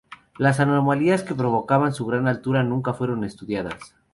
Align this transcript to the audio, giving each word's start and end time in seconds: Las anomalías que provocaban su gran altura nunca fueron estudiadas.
Las 0.39 0.59
anomalías 0.59 1.21
que 1.21 1.35
provocaban 1.35 1.93
su 1.93 2.07
gran 2.07 2.27
altura 2.27 2.63
nunca 2.63 2.91
fueron 2.91 3.23
estudiadas. 3.23 3.95